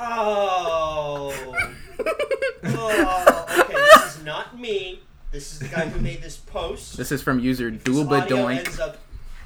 [0.00, 1.34] Oh.
[2.64, 3.46] oh.
[3.60, 5.00] Okay, this is not me.
[5.32, 6.96] This is the guy who made this post.
[6.96, 8.96] This is from user This Doink.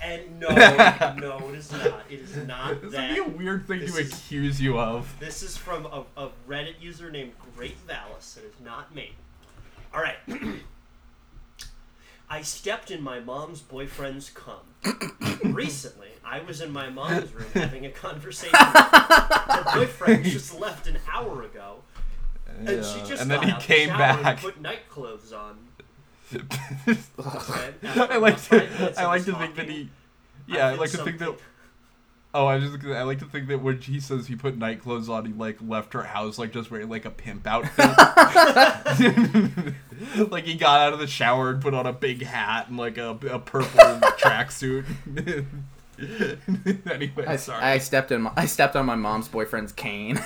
[0.02, 0.48] and no,
[1.18, 2.02] no, it is not.
[2.10, 3.08] It is not This that.
[3.08, 5.14] would be a weird thing This to is- accuse you of.
[5.18, 8.36] This is from a, a Reddit user named Great Valis.
[8.36, 9.12] It is not me.
[9.94, 10.16] All right.
[12.30, 14.60] I stepped in my mom's boyfriend's cum.
[15.44, 18.58] Recently, I was in my mom's room having a conversation.
[18.58, 21.76] Her boyfriend just left an hour ago,
[22.58, 24.24] and she just and then he the came back.
[24.24, 25.58] and put night clothes on.
[27.18, 27.74] Okay?
[27.84, 28.94] I like to.
[28.98, 29.90] I like to think that he.
[30.50, 31.34] I Yeah, I did like to think that.
[32.32, 34.80] Something- Oh, I just I like to think that when he says he put night
[34.80, 37.86] clothes on, he like left her house like just wearing like a pimp outfit.
[40.30, 42.96] like he got out of the shower and put on a big hat and like
[42.98, 43.68] a, a purple
[44.18, 44.84] tracksuit.
[46.90, 47.62] anyway, I, sorry.
[47.62, 48.22] I stepped in.
[48.22, 50.18] My, I stepped on my mom's boyfriend's cane.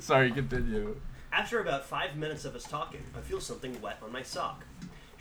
[0.00, 0.96] sorry, continue.
[1.32, 4.64] After about five minutes of us talking, I feel something wet on my sock.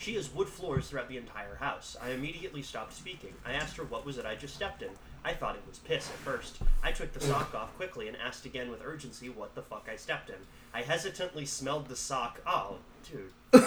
[0.03, 1.95] She has wood floors throughout the entire house.
[2.03, 3.33] I immediately stopped speaking.
[3.45, 4.89] I asked her what was it I just stepped in.
[5.23, 6.57] I thought it was piss at first.
[6.83, 9.95] I took the sock off quickly and asked again with urgency what the fuck I
[9.95, 10.35] stepped in.
[10.73, 12.41] I hesitantly smelled the sock.
[12.45, 12.79] Oh,
[13.09, 13.31] dude.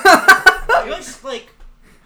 [0.87, 1.47] just like,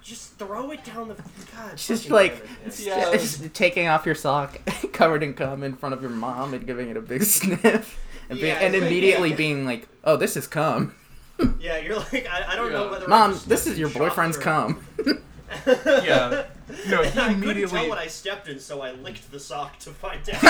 [0.01, 1.15] just throw it down the.
[1.57, 1.77] God.
[1.77, 2.73] Just fucking like damn man.
[2.79, 3.13] Yeah.
[3.15, 4.61] just taking off your sock,
[4.93, 8.39] covered in cum, in front of your mom and giving it a big sniff, and,
[8.39, 9.37] being, Yeah, and it's like- immediately yeah.
[9.37, 10.95] being like, "Oh, this is cum,
[11.61, 12.91] Yeah, you're like, I, I don't know Yeah.
[12.91, 13.09] whether.
[13.09, 13.39] Mom.
[13.47, 14.85] This is your boyfriend's or- cum."
[15.67, 16.45] Yeah.
[16.89, 19.91] No, he I couldn't tell what I stepped in, so I licked the sock to
[19.91, 20.41] find out.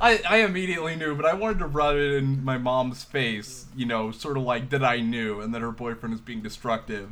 [0.00, 3.84] I, I immediately knew, but I wanted to rub it in my mom's face, you
[3.84, 7.10] know, sort of like that I knew and that her boyfriend is being destructive.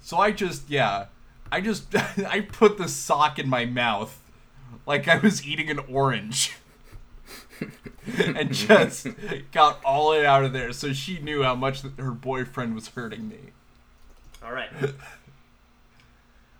[0.00, 1.06] So I just, yeah,
[1.50, 1.92] I just,
[2.24, 4.16] I put the sock in my mouth
[4.86, 6.54] like I was eating an orange.
[8.18, 9.06] and just
[9.52, 13.28] got all it out of there so she knew how much her boyfriend was hurting
[13.28, 13.38] me.
[14.44, 14.70] All right.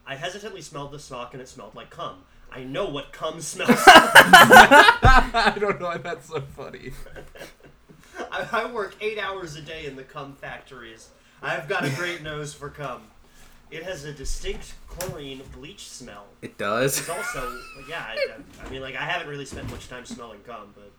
[0.06, 2.16] I hesitantly smelled the sock, and it smelled like cum.
[2.50, 3.70] I know what cum smells.
[3.86, 3.86] like.
[3.86, 6.92] I don't know why that's so funny.
[8.30, 11.08] I, I work eight hours a day in the cum factories.
[11.42, 13.02] I've got a great nose for cum.
[13.70, 16.26] It has a distinct chlorine bleach smell.
[16.42, 16.98] It does.
[16.98, 20.72] It's also, yeah, I, I mean, like I haven't really spent much time smelling cum,
[20.74, 20.92] but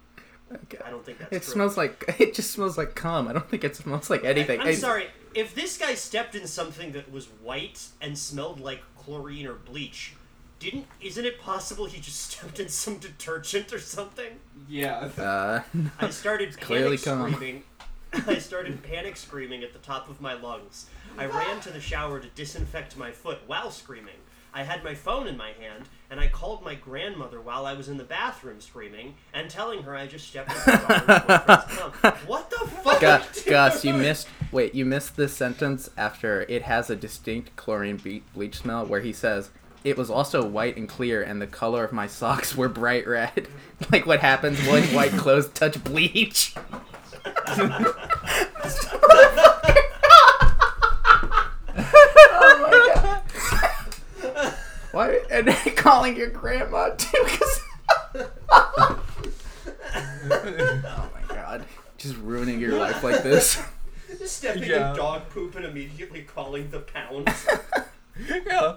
[0.54, 0.78] Okay.
[0.86, 1.54] I don't think that's It true.
[1.54, 3.28] smells like it just smells like cum.
[3.28, 4.60] I don't think it smells like anything.
[4.62, 5.08] I'm I- sorry.
[5.34, 10.14] If this guy stepped in something that was white and smelled like chlorine or bleach,
[10.60, 14.40] didn't isn't it possible he just stepped in some detergent or something?
[14.70, 15.10] Yeah.
[15.18, 15.62] Uh,
[16.00, 17.34] I started Clearly panic cum.
[17.34, 17.64] screaming.
[18.28, 20.86] I started panic screaming at the top of my lungs.
[21.18, 24.16] I ran to the shower to disinfect my foot while screaming.
[24.56, 27.90] I had my phone in my hand, and I called my grandmother while I was
[27.90, 32.20] in the bathroom screaming and telling her I just stepped in my daughter's boyfriend's.
[32.26, 33.02] What the fuck?
[33.02, 34.30] Gus, you Gus, you missed.
[34.54, 39.02] Wait, you missed this sentence after it has a distinct chlorine ble- bleach smell, where
[39.02, 39.50] he says
[39.84, 43.50] it was also white and clear, and the color of my socks were bright red,
[43.92, 46.56] like what happens when white clothes touch bleach.
[47.28, 47.68] oh
[52.62, 53.22] my god!
[54.96, 55.20] Why?
[55.30, 57.24] And then calling your grandma too.
[57.26, 57.62] Cause
[58.16, 59.02] oh
[61.14, 61.66] my god!
[61.98, 63.62] Just ruining your life like this.
[64.20, 64.92] Just stepping Yeah.
[64.92, 67.48] in dog poop and immediately calling the pounds.
[68.30, 68.76] yeah.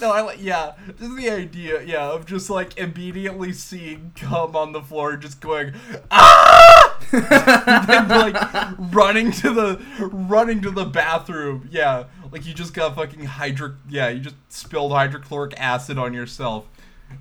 [0.00, 0.72] No, I like yeah.
[0.98, 5.74] Just the idea, yeah, of just like immediately seeing cum on the floor, just going
[6.10, 8.34] ah, and like
[8.92, 11.68] running to the running to the bathroom.
[11.70, 13.76] Yeah, like you just got fucking hydro.
[13.88, 16.66] Yeah, you just spilled hydrochloric acid on yourself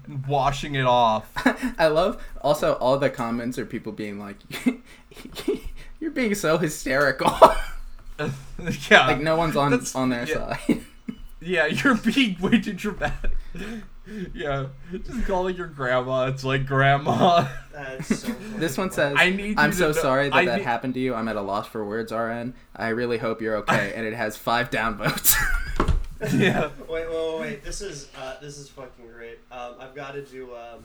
[0.06, 1.32] and washing it off.
[1.78, 4.38] I love also all the comments are people being like,
[6.00, 7.32] "You're being so hysterical."
[8.90, 10.58] yeah, like no one's on That's- on their yeah.
[10.58, 10.86] side.
[11.44, 13.32] Yeah, you're being way too dramatic.
[14.34, 16.26] Yeah, just calling your grandma.
[16.28, 17.48] It's like grandma.
[17.72, 18.58] That's so funny.
[18.60, 20.94] This one says, I need "I'm you so know- sorry that I that need- happened
[20.96, 21.14] to you.
[21.14, 22.54] I'm at a loss for words, RN.
[22.76, 25.36] I really hope you're okay." and it has five downvotes.
[26.34, 26.70] yeah.
[26.90, 27.64] Wait, wait, wait, wait.
[27.64, 29.40] This is uh, this is fucking great.
[29.52, 30.50] Um, I've got to do.
[30.56, 30.84] Um,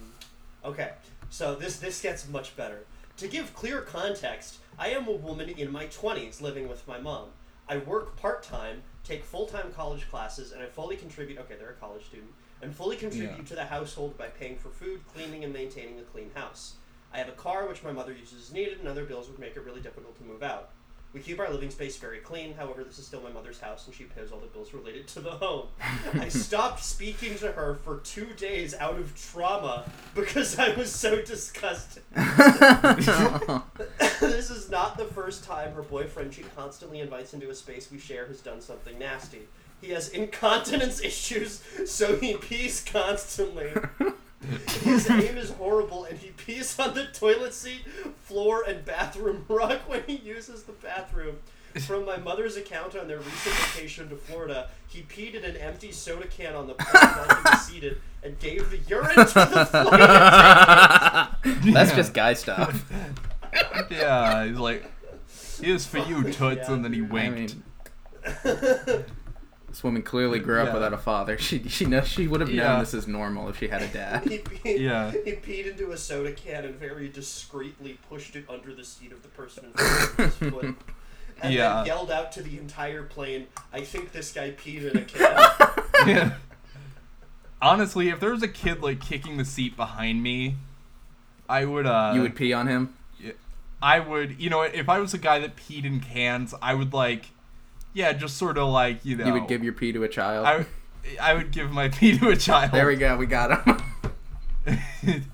[0.64, 0.92] okay,
[1.30, 2.80] so this this gets much better.
[3.18, 7.28] To give clear context, I am a woman in my twenties living with my mom.
[7.68, 11.38] I work part time, take full time college classes, and I fully contribute.
[11.40, 12.30] Okay, they're a college student,
[12.62, 13.44] and fully contribute Yeah.
[13.44, 16.74] to the household by paying for food, cleaning, and maintaining a clean house.
[17.12, 19.56] I have a car which my mother uses as needed, and other bills would make
[19.56, 20.70] it really difficult to move out.
[21.12, 22.52] We keep our living space very clean.
[22.54, 25.20] However, this is still my mother's house, and she pays all the bills related to
[25.20, 25.68] the home.
[26.14, 31.22] I stopped speaking to her for two days out of trauma because I was so
[31.22, 32.02] disgusted.
[34.20, 37.98] this is not the first time her boyfriend she constantly invites into a space we
[37.98, 39.48] share has done something nasty.
[39.80, 43.70] He has incontinence issues, so he pees constantly.
[44.82, 47.80] His aim is horrible, and he pees on the toilet seat,
[48.22, 51.36] floor, and bathroom rug when he uses the bathroom.
[51.86, 55.92] From my mother's account on their recent vacation to Florida, he peed in an empty
[55.92, 59.66] soda can on the porch while he was seated and gave the urine to the
[59.66, 61.74] flight attendant.
[61.74, 62.82] That's just guy stuff.
[63.90, 64.90] yeah, he's like,
[65.60, 66.38] here's for you, toots,
[66.68, 66.72] Yeah.
[66.72, 67.56] and then he I winked.
[67.56, 69.04] mean,
[69.76, 70.72] this woman clearly grew up Yeah.
[70.74, 71.36] without a father.
[71.46, 72.80] She she knows she would have known Yeah.
[72.80, 74.24] this is normal if she had a dad.
[74.24, 75.10] He peed, Yeah.
[75.10, 79.20] he peed into a soda can and very discreetly pushed it under the seat of
[79.22, 80.74] the person in front of his foot.
[81.42, 81.74] And Yeah.
[81.76, 86.08] then yelled out to the entire plane, I think this guy peed in a can.
[86.08, 86.34] yeah.
[87.60, 90.56] Honestly, if there was a kid like kicking the seat behind me,
[91.50, 91.86] I would.
[91.86, 92.94] uh you would pee on him.
[93.82, 94.40] I would.
[94.40, 97.26] You know, if I was a guy that peed in cans, I would like,
[97.96, 99.24] yeah, just sort of like you know.
[99.24, 100.46] You would give your pee to a child.
[100.46, 100.66] I,
[101.18, 102.72] I would give my pee to a child.
[102.72, 103.16] there we go.
[103.16, 103.80] We got him.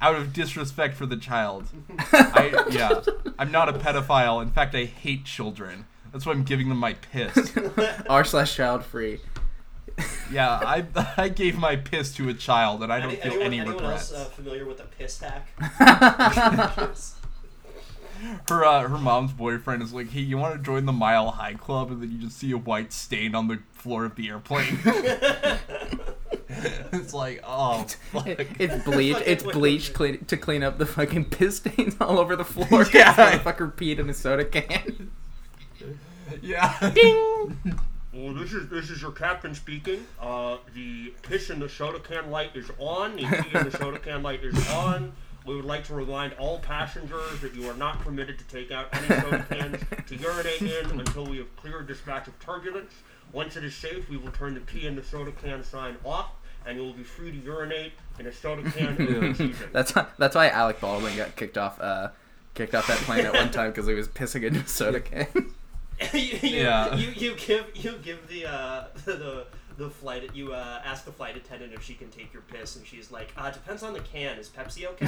[0.00, 1.66] out of disrespect for the child.
[1.98, 3.00] I, yeah,
[3.40, 4.40] I'm not a pedophile.
[4.40, 5.86] In fact, I hate children.
[6.12, 7.52] That's why I'm giving them my piss.
[8.08, 9.18] R slash child free.
[10.30, 10.84] Yeah, I
[11.16, 13.84] I gave my piss to a child, and I don't Any- feel anyone, any anyone
[13.84, 15.48] else uh, familiar with a piss hack?
[18.48, 21.54] Her uh, her mom's boyfriend is like, hey, you want to join the Mile High
[21.54, 24.78] Club, and then you just see a white stain on the floor of the airplane.
[26.92, 28.26] it's like, oh, fuck.
[28.26, 29.16] It's bleach.
[29.24, 32.66] It's wait, bleach clean, to clean up the fucking piss stains all over the floor.
[32.84, 33.12] 'cause Yeah.
[33.14, 35.10] the motherfucker peed in a soda can.
[36.42, 36.90] yeah.
[36.94, 37.56] Ding.
[38.12, 40.06] Well, this is this is your captain speaking.
[40.20, 43.16] Uh, the piss in the soda can light is on.
[43.16, 45.12] The pee in the soda can light is on.
[45.46, 48.88] We would like to remind all passengers that you are not permitted to take out
[48.92, 52.92] any soda cans to urinate in until we have cleared this batch of turbulence.
[53.32, 56.30] Once it is safe, we will turn the pee in the soda can sign off,
[56.66, 59.68] and you will be free to urinate in a soda can in season.
[59.72, 61.80] That's why, that's why Alec Baldwin got kicked off.
[61.80, 62.08] Uh,
[62.54, 65.26] kicked off that plane at one time because he was pissing into a soda can.
[66.12, 66.94] you, you, Yeah.
[66.96, 69.46] you, you give you give the uh, the
[69.76, 72.86] the flight you uh, ask the flight attendant if she can take your piss and
[72.86, 75.06] she's like uh depends on the can is Pepsi okay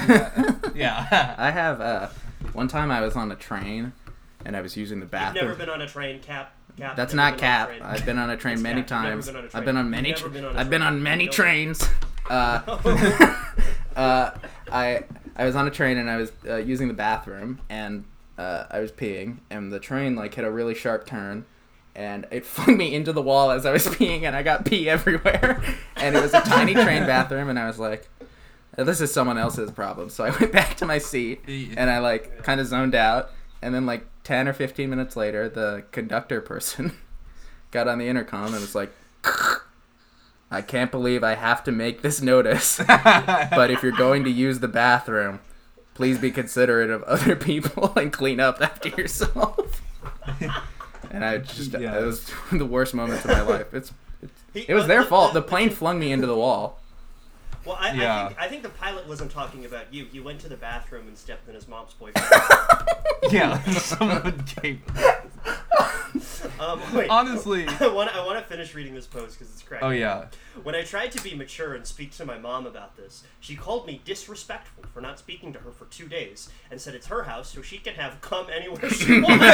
[0.79, 1.35] yeah.
[1.39, 2.09] I have uh,
[2.53, 3.93] one time I was on a train
[4.45, 5.37] and I was using the bathroom.
[5.49, 7.81] You've never been on a train cap cap That's not been on a cap.
[7.83, 8.89] I've been on a train many cap.
[8.89, 9.27] Times.
[9.27, 10.11] been on a I've been on many.
[10.11, 11.35] never Tr- been on a I've been on many Nope.
[11.35, 11.85] trains.
[12.31, 12.61] Uh,
[13.97, 14.31] uh,
[14.71, 15.05] I
[15.35, 18.05] I was on a train and I was uh, using the bathroom and
[18.37, 21.47] uh, I was peeing and the train like hit a really sharp turn
[21.99, 24.89] and it flung me into the wall as I was peeing and I got pee
[24.89, 25.63] everywhere
[25.97, 28.09] and it was a tiny train bathroom and I was like.
[28.77, 30.09] This is someone else's problem.
[30.09, 33.33] So I went back to my seat and I like kind of zoned out.
[33.61, 36.97] And then like ten or fifteen minutes later, the conductor person
[37.73, 38.93] got on the intercom and was like,
[40.49, 44.61] "I can't believe I have to make this notice, but if you're going to use
[44.61, 45.41] the bathroom,
[45.95, 49.83] please be considerate of other people and clean up after yourself."
[51.11, 51.99] And I just Yeah.
[51.99, 53.73] it was the worst moments of my life.
[53.75, 53.93] It's
[54.55, 55.33] He- it was their the- fault.
[55.35, 56.81] the- The plane flung me into the wall.
[57.65, 58.27] well I, I Yeah.
[58.29, 61.17] think I think the pilot wasn't talking about you you went to the bathroom and
[61.19, 62.27] stepped in his mom's boyfriend
[63.31, 63.63] yeah.
[63.73, 64.83] Someone came.
[66.61, 67.67] um wait Honestly.
[67.81, 70.27] I want I want to finish reading this post because it's cracking Oh yeah.
[70.63, 73.87] When I tried to be mature and speak to my mom about this, she called
[73.87, 77.51] me disrespectful for not speaking to her for two days and said it's her house
[77.53, 79.45] so she can have come anywhere she wants.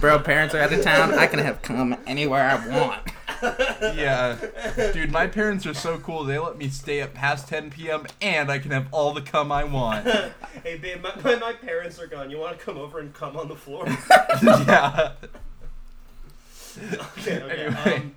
[0.00, 1.14] Bro, parents are out of town.
[1.14, 3.07] I can have come anywhere I want.
[3.42, 4.36] Yeah.
[4.92, 6.24] Dude, my parents are so cool.
[6.24, 8.06] They let me stay up past 10 p.m.
[8.20, 10.06] and I can have all the cum I want.
[10.62, 12.30] hey babe, my, my, my parents are gone.
[12.30, 13.86] You want to come over and cum on the floor?
[14.42, 15.12] yeah.
[16.78, 17.66] okay, okay.
[17.66, 17.96] Anyway.
[17.96, 18.14] Um,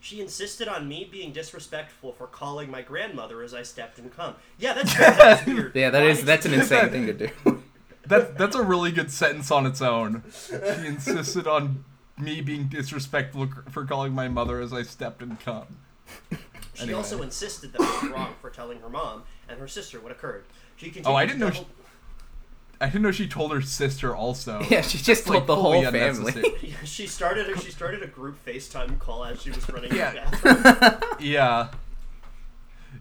[0.00, 4.34] she insisted on me being disrespectful for calling my grandmother as I stepped in cum.
[4.58, 5.74] Yeah, that's, that's weird.
[5.74, 7.62] Yeah, that Why is that's an insane thing to do.
[8.06, 10.22] That, that's a really good sentence on its own.
[10.50, 11.84] She insisted on
[12.18, 15.78] me being disrespectful for calling my mother as I stepped in cum.
[16.74, 16.96] She Anyway.
[16.98, 20.44] also insisted that I was wrong for telling her mom and her sister what occurred.
[20.76, 21.68] She continued Oh, I didn't know double-
[22.80, 24.60] I didn't know she told her sister also.
[24.70, 26.00] Yeah, she just told Like, the whole family.
[26.32, 26.74] unnecessary.
[26.84, 30.10] she started a, she started a group FaceTime call as she was running Yeah.
[30.10, 31.00] the bathroom.
[31.20, 31.68] Yeah.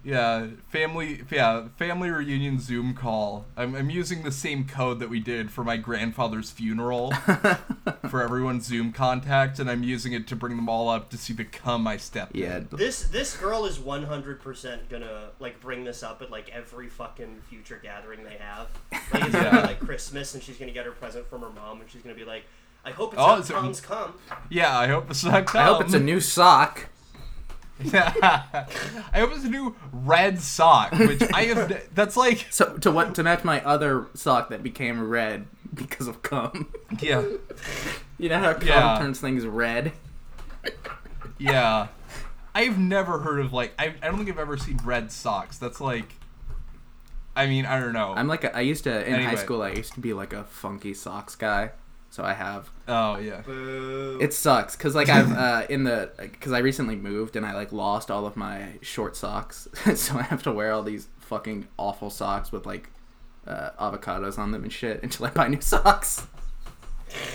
[0.03, 1.22] Yeah, family.
[1.31, 3.45] Yeah, family reunion Zoom call.
[3.55, 7.12] I'm, I'm using the same code that we did for my grandfather's funeral
[8.10, 11.31] for everyone's Zoom contact, and I'm using it to bring them all up to see
[11.33, 12.60] the cum I stepped Yeah.
[12.72, 16.89] This this girl is one hundred percent gonna like bring this up at like every
[16.89, 18.67] fucking future gathering they have.
[19.13, 19.62] Like it's gonna Yeah.
[19.62, 22.13] be like Christmas, and she's gonna get her present from her mom, and she's gonna
[22.15, 22.43] be like,
[22.83, 24.15] "I hope it's Oh, not it's a- Tom's cum."
[24.50, 25.62] Yeah, I hope it's not cum.
[25.62, 26.88] I hope it's a new sock.
[27.94, 28.65] I
[29.15, 31.84] hope it's a new red sock, which I have.
[31.94, 32.48] That's like.
[32.51, 36.72] So to what to match my other sock that became red because of cum.
[37.01, 37.24] Yeah.
[38.20, 38.98] You know how cum Yeah.
[39.00, 39.92] turns things red?
[41.38, 41.88] Yeah.
[42.56, 45.58] I've never heard of like I, I don't think I've ever seen red socks.
[45.58, 46.13] That's like
[47.36, 48.13] I mean, I don't know.
[48.15, 50.44] I'm like a, I used to in high school I used to be like a
[50.44, 51.72] funky socks guy.
[52.13, 53.41] So I have oh yeah.
[53.41, 54.20] Boo.
[54.22, 57.72] it sucks cuz like I've uh in the cuz I recently moved and I like
[57.72, 59.67] lost all of my short socks.
[59.96, 62.91] so I have to wear all these fucking awful socks with like
[63.48, 66.27] uh, avocados on them and shit until I buy new socks.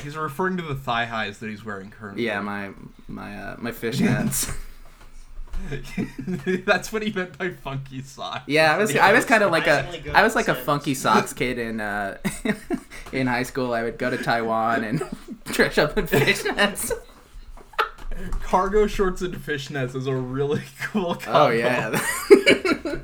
[0.04, 2.24] He's referring to the thigh highs that he's wearing currently.
[2.24, 2.70] Yeah, my
[3.08, 4.54] my uh, my fishnets.
[6.64, 8.44] That's what he meant by funky socks.
[8.46, 10.46] Yeah, I was Yeah, I was kind of like a surprisingly good I was like
[10.46, 12.18] a funky socks kid in uh
[13.12, 13.72] in high school.
[13.72, 15.02] I would go to Taiwan and
[15.44, 16.92] dress up in fishnets.
[18.42, 21.46] Cargo shorts and fishnets is a really cool combo.
[21.46, 22.00] Oh yeah.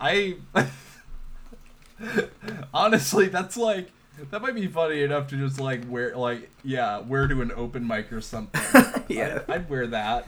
[0.00, 0.36] I
[2.72, 3.90] honestly, that's like
[4.30, 7.86] that might be funny enough to just like wear like yeah wear to an open
[7.86, 8.60] mic or something.
[9.08, 9.42] Yeah.
[9.48, 10.26] I'd, I'd wear that.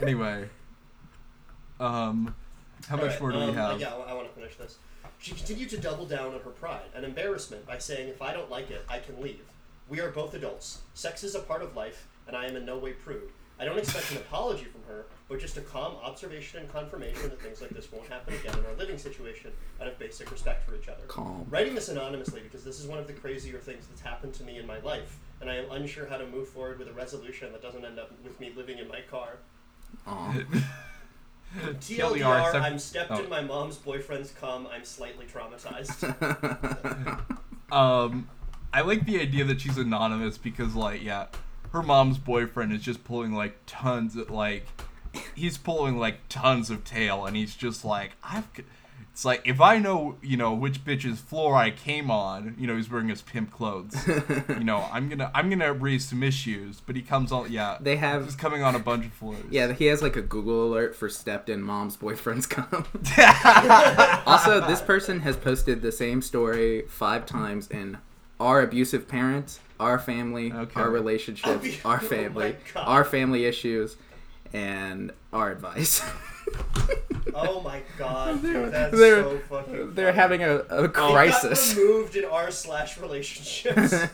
[0.00, 0.48] anyway,
[1.80, 2.34] um,
[2.88, 3.80] how much Alright, more do we um, have?
[3.80, 4.78] Yeah, I, want to finish this.
[5.18, 8.50] She continued to double down on her pride and embarrassment by saying, "If I don't
[8.50, 9.44] like it, I can leave.
[9.88, 10.82] We are both adults.
[10.94, 13.32] Sex is a part of life, and I am in no way prude.
[13.60, 17.42] I don't expect an apology from her, but just a calm observation and confirmation that
[17.42, 20.76] things like this won't happen again in our living situation, out of basic respect for
[20.76, 21.44] each other." Calm.
[21.50, 24.58] Writing this anonymously because this is one of the crazier things that's happened to me
[24.58, 27.62] in my life, and I am unsure how to move forward with a resolution that
[27.62, 29.38] doesn't end up with me living in my car.
[30.06, 30.42] Aw.
[31.56, 33.22] TLDR, TLDR, I'm stepped oh.
[33.22, 34.68] in my mom's boyfriend's cum.
[34.72, 36.04] I'm slightly traumatized.
[37.70, 38.28] Um,
[38.72, 41.26] I like the idea that she's anonymous because, like, yeah,
[41.72, 44.66] her mom's boyfriend is just pulling like tons of like,
[45.34, 48.48] he's pulling like tons of tail, and he's just like, I've.
[49.18, 52.66] G- It's like if I know, you know, which bitch's floor I came on, you
[52.68, 53.96] know, he's wearing his pimp clothes.
[54.48, 57.96] you know, I'm gonna, I'm gonna raise some issues, but he comes on, yeah, They
[57.96, 59.44] have he's have coming on a bunch of floors.
[59.50, 62.86] yeah, he has like a Google alert for stepped in mom's boyfriend's cum.
[64.26, 67.98] also, this person has posted the same story five times in
[68.40, 70.80] our abusive parents, our family, Okay.
[70.80, 72.84] our relationships, Oh our family, God.
[72.86, 73.96] our family issues,
[74.52, 76.02] and our advice.
[77.34, 79.94] oh my god, dude, that's they're- so fucking.
[79.94, 80.16] They're funny.
[80.16, 81.74] having a, a It got crisis.
[81.76, 83.94] removed in r slash relationships.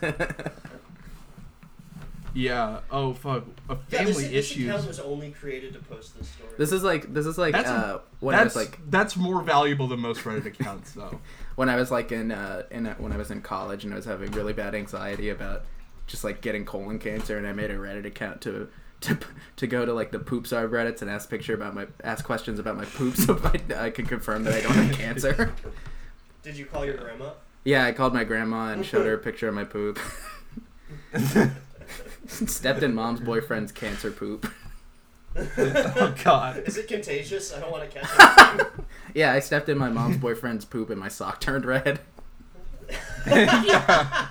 [2.36, 2.80] Yeah.
[2.90, 3.44] Oh fuck.
[3.68, 4.68] A family this, this issues.
[4.68, 6.50] account was only created to post this story.
[6.58, 9.40] this is like this is like That's a- uh, when I was like that's more
[9.40, 11.20] valuable than most Reddit accounts, though.
[11.54, 13.96] when I was like in uh, in a, when I was in college and I
[13.96, 15.62] was having really bad anxiety about
[16.08, 18.68] just like getting colon cancer and I made a Reddit account to
[19.04, 19.18] to
[19.56, 22.76] to go to like the poop subreddits and ask picture about my ask questions about
[22.76, 25.52] my poop so I, I can confirm that I don't have cancer.
[26.42, 27.30] Did you call your grandma?
[27.64, 29.98] yeah, I called my grandma and showed her a picture of my poop.
[32.26, 34.50] Stepped in mom's boyfriend's cancer poop.
[35.36, 36.62] oh God.
[36.66, 37.52] Is it contagious?
[37.52, 38.66] I don't want to catch it.
[39.14, 42.00] Yeah, I stepped in my mom's boyfriend's poop and my sock turned red.
[43.26, 44.26] yeah.